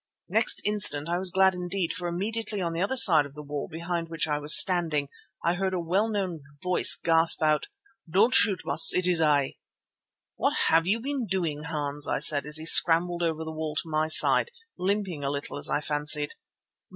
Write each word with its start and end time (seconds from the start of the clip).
Next 0.29 0.63
instant 0.65 1.07
I 1.07 1.19
was 1.19 1.29
glad 1.29 1.53
indeed, 1.53 1.93
for 1.93 2.07
immediately 2.07 2.59
on 2.59 2.73
the 2.73 2.81
other 2.81 2.97
side 2.97 3.27
of 3.27 3.35
the 3.35 3.43
wall 3.43 3.67
behind 3.71 4.09
which 4.09 4.27
I 4.27 4.39
was 4.39 4.57
standing 4.57 5.09
I 5.45 5.53
heard 5.53 5.75
a 5.75 5.79
well 5.79 6.07
known 6.07 6.41
voice 6.63 6.95
gasp 6.95 7.43
out: 7.43 7.67
"Don't 8.09 8.33
shoot, 8.33 8.61
Baas, 8.65 8.93
it 8.93 9.05
is 9.07 9.21
I." 9.21 9.57
"What 10.37 10.57
have 10.71 10.87
you 10.87 11.01
been 11.01 11.27
doing, 11.27 11.65
Hans?" 11.65 12.07
I 12.07 12.17
said 12.17 12.47
as 12.47 12.57
he 12.57 12.65
scrambled 12.65 13.21
over 13.21 13.43
the 13.43 13.51
wall 13.51 13.75
to 13.75 13.89
my 13.91 14.07
side, 14.07 14.49
limping 14.75 15.23
a 15.23 15.29
little 15.29 15.55
as 15.55 15.69
I 15.69 15.81
fancied. 15.81 16.31